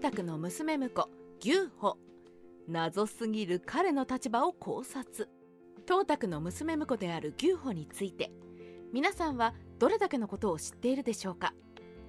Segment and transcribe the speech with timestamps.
[0.00, 1.98] 沢の娘婿牛歩。
[2.66, 5.28] 謎すぎる彼の立場を考察。
[5.86, 8.32] 東卓の娘婿である牛歩について
[8.92, 11.52] 皆さんはどれだけのことを知っているでしょうか。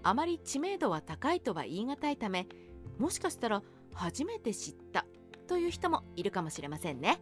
[0.03, 2.47] あまり知名度は高いとは言い難いため
[2.97, 3.61] もしかしたら
[3.93, 5.05] 初めて知った
[5.47, 7.19] という人もいるかもしれませんね。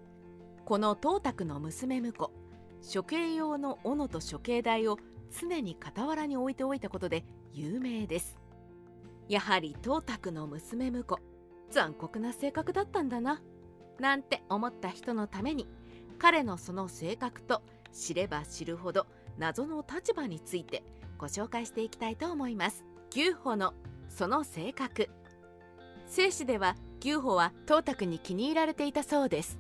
[0.66, 2.32] この東卓の娘婿
[2.94, 5.00] 処刑用の斧と処刑台を
[5.42, 8.40] 常に傍らに置いておいたことで有名です。
[9.30, 11.20] やはり東卓の娘婿。
[11.72, 13.42] 残酷な性格だったんだな。
[14.00, 15.68] なんて思った人のために
[16.18, 17.62] 彼のその性格と
[17.94, 19.06] 知れば知るほど
[19.38, 20.84] 謎の立場について
[21.18, 22.86] ご紹介していきたいと思います。
[23.12, 23.74] 牛歩の
[24.10, 25.10] その性格。
[26.08, 29.60] 聖史では牛歩は東卓に気に入られていたそうです。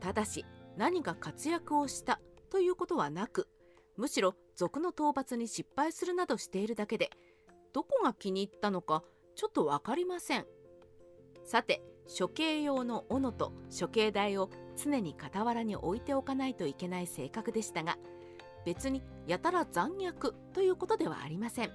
[0.00, 0.44] ただし
[0.76, 2.20] 何か活躍をした
[2.50, 3.48] ということはなく
[3.96, 7.10] むしろ賊の討伐に失敗するなどしているだけで
[7.72, 9.02] どこが気に入ったのか
[9.34, 10.46] ちょっと分かりません
[11.44, 11.82] さて
[12.18, 17.96] 処刑用の斧と処刑台を常に傍らに置いておかないといけない性格でしたが
[18.64, 21.70] 別にやたら残虐ということではありません。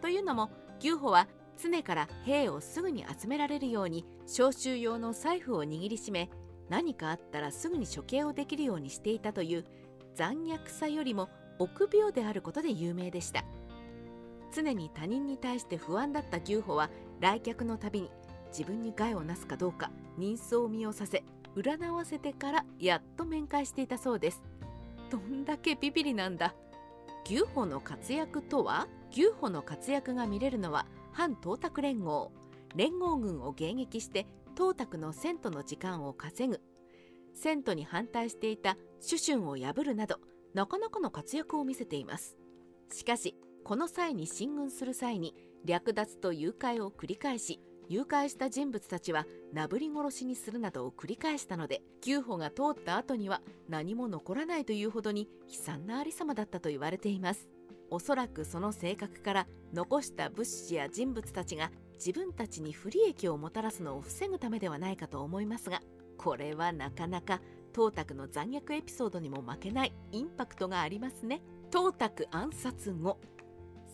[0.00, 1.28] というのも牛歩は
[1.62, 6.30] 常から兵をすぐに集められるように召集用の財布を握りしめ
[6.68, 9.64] 何かあったらすぐに処刑をできるようにしていたという
[10.14, 13.44] 残虐さよりも臆病であることで有名でした
[14.54, 18.10] 常に他人に対して不安だった牛歩は来客のたびに
[18.48, 21.24] 自分に害をなすかどうか人相見をさせ
[21.56, 24.42] 占わせてからやっと面会していたそうです。
[25.10, 26.54] どんだけビビりなんだ。
[27.26, 28.88] 牛歩の活躍とは？
[29.10, 32.32] 牛歩の活躍が見れるのは反東卓連合。
[32.74, 36.60] 連合軍を迎撃して東卓の遷都の時間を稼ぐ。
[37.38, 40.16] 遷都に反対していた主春を破るなど
[40.54, 42.38] なかなかの活躍を見せています。
[42.90, 57.50] しかしこの際に進軍する際に略奪と誘拐を繰り返し誘拐した人物たちはなぶり殺しにするなどを繰り返したので牛歩が通った後には何も残らないというほどに悲惨なありさまだったと言われています。
[57.90, 65.82] おそらくその性格から残した物資や人物たちが自分たちに不利益をもたらすのを防ぐためではないかと思いますが
[66.16, 67.42] これはなかなか
[67.74, 71.42] 東卓の残虐エピソードにも負けないインパクトがありますね。
[71.70, 73.18] 東卓暗殺後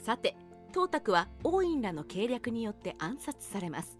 [0.03, 0.37] さて
[0.71, 3.99] 東卓は王院らの計略によって暗殺されます。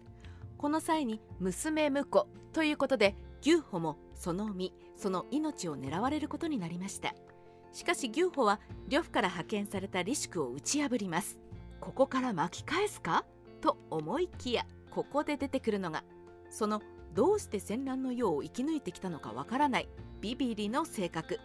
[0.57, 7.13] この際に娘婿ということで牛歩もその身その命を狙われることになりました。
[7.71, 11.39] しかし牛歩は呂布から派遣されたリシクを打ち破ります。
[11.79, 13.25] ここから巻き返すか？
[13.61, 16.03] と思いきやここで出てくるのが
[16.49, 16.81] その
[17.13, 19.89] どうして戦乱の世を生き抜いてきたのかわからない
[20.21, 21.39] ビビリの性格。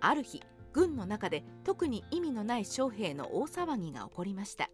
[0.00, 0.42] ある日
[0.76, 4.68] 軍の中で特に意味のない将兵の大騒ぎが起こりました。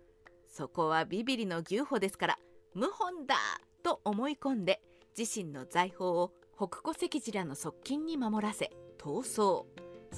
[0.48, 2.38] そこはビビリの牛歩ですから
[2.74, 3.36] 謀反だ
[3.84, 4.82] と思い込んで
[5.16, 9.64] 自身の財宝を北古石寺らの側近に守らせ逃走。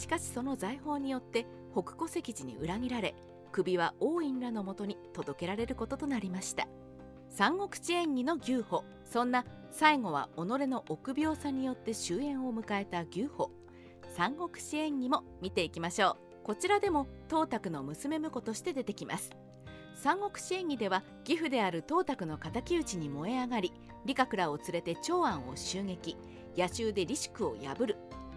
[0.00, 3.15] しかしその財宝によって北古石寺に裏切られ
[3.53, 6.67] 首は王院らのもとに届けられることとなりました。
[7.28, 8.84] 三国志演義の牛歩。
[9.05, 13.50] そんな最後は己の臆病さによって終焉を迎えた牛歩。
[14.17, 16.45] 三国志演義も見ていきましょう。
[16.45, 19.33] こちらでも東卓の娘婿として出てきます。
[19.97, 23.73] 三国志演義では義父である東卓の敵討ちに燃え上がり
[24.03, 26.17] 李覚らを連れて長安を襲撃。
[26.57, 27.97] 野襲で李宿を破る。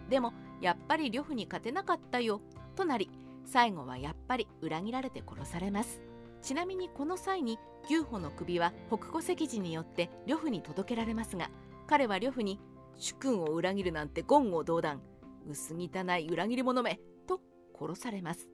[0.09, 2.41] でもやっぱり呂布に勝てなかったよ。
[2.75, 3.11] となり
[3.45, 6.01] 最後はやっぱり裏切られて殺されます。
[6.41, 11.51] ちなみにこの際に牛歩の首は北古石寺によって呂布に届けられますが
[11.85, 12.59] 彼は呂布に
[12.97, 15.03] 主君を裏切るなんて言語道断。
[15.47, 17.41] 薄汚い裏切り者めと
[17.79, 18.49] 殺されます。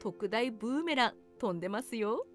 [0.00, 2.26] 特大ブーメラン飛んでますよ。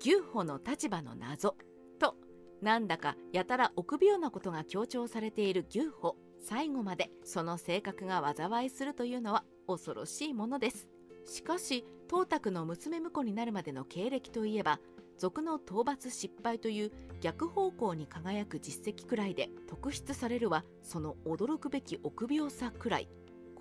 [0.00, 1.56] 牛歩の立場の謎
[1.98, 2.16] と
[2.62, 6.16] なんだかやたら臆病なことが強調されている牛歩。
[6.42, 10.88] 最後までその性格が災いするというのは恐ろしいものです。
[11.26, 14.80] しかし東卓の娘婿になるまでの経歴といえば
[15.18, 23.08] 賊の討伐失敗という逆方向に輝く実績くらいで特筆されるはその驚くべき臆病さくらい。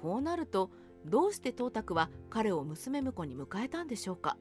[0.01, 0.69] こうなると
[1.05, 4.37] どうして東卓は彼を娘婿に迎えたんでしょうか。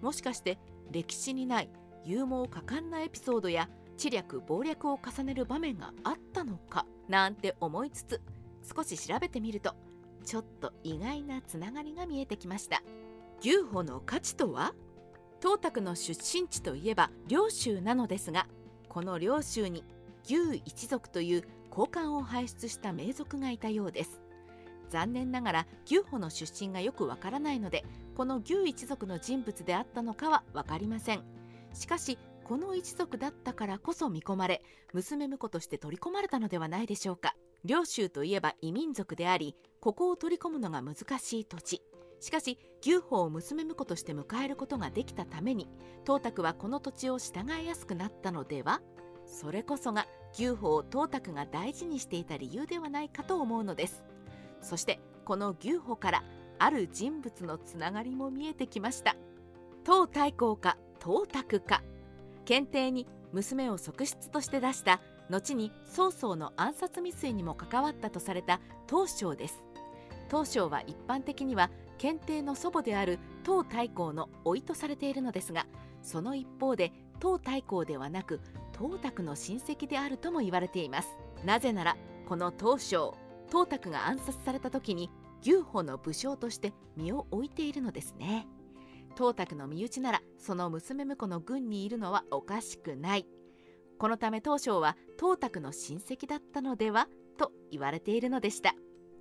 [0.00, 0.58] もしかして
[0.90, 1.70] 歴史にない
[2.04, 8.20] 勇猛果敢なエピソードや知略謀略を重ねる場面があったのかなんて思いつつ
[8.74, 9.74] 少し調べてみると
[10.24, 12.82] ちょっと意外なつながりが見えてきました。
[13.40, 14.74] 牛歩の価値とは？
[15.40, 18.46] 東卓の出身地といえば領州なのですが
[18.88, 19.84] この領州に
[20.24, 24.22] 牛一族という高官を輩出した名族がいたようです。
[24.94, 31.24] 残念ながら牛歩の出身がよくわからないのでこの牛一族の人物であったのかは分かりません。
[31.72, 34.62] しかしこの一族だったからこそ見込まれ
[34.92, 37.34] 娘婿として取り込まれたのではないでしょうか。
[37.64, 41.82] 領州といえば異民族でありここを取り込むのが難しい土地。
[42.20, 45.68] しかし牛歩を娘婿として迎えることができたために
[46.04, 48.80] 董卓はこの土地を従いやすくなったのでは？
[49.26, 54.04] それこそが牛歩を董卓が大事にしていた理由ではないかと思うのです。
[54.64, 56.24] そしてこの牛歩から
[56.58, 59.16] ある人物のつながりも見えてきました。
[59.84, 61.82] 唐太閤か董卓か
[62.46, 69.58] 検定に娘を側室として出した後に曹操の暗殺未遂にも関わったとされた東昌です。
[70.28, 75.66] 東昌は一般的には検定の祖母である唐太閤の甥とされているのですが
[76.02, 78.40] その一方で唐太閤ではなく
[78.72, 81.08] 董卓の親戚であるとも言われています。
[81.44, 81.96] なぜなら
[82.26, 83.12] この東昌
[83.50, 85.10] 董卓が暗殺された時に
[85.42, 88.46] 牛歩の武将として身を置いているのですね。
[89.16, 93.26] 董卓の身内ならその娘婿の軍にいるのはおかしくない。
[93.98, 97.08] このため東昌は董卓の親戚だったのでは
[97.38, 98.74] と言われているのでした。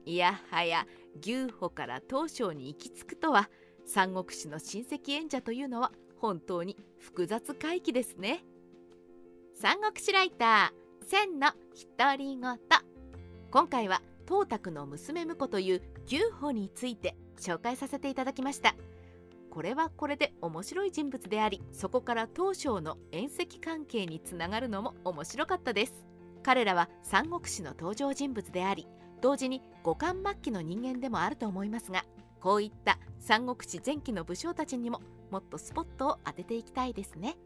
[0.05, 0.85] いやはや
[1.21, 3.49] 牛歩から東昌に行き着くとは
[3.85, 8.43] 三国志の親戚演者というのは本当に複雑回帰ですね。
[9.55, 11.49] 三国志ライター千の
[11.97, 12.59] 独り言。
[13.51, 18.75] 今回は董卓の娘婿という牛歩について紹介させていただきました
[19.49, 26.05] これはこれで面白い人物でありそこから東昌の縁石関係につながるのも面白かったです
[26.41, 28.87] 彼らは三国志の登場人物であり
[29.21, 32.03] 同時に五冠末期の人間でもあると思いますが
[32.39, 37.37] こういった三国志前期の武将たちにももっとスポットを当てていきたいですね。